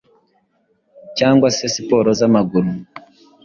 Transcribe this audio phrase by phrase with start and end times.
[1.17, 2.69] cyangwa se siporo zamaguru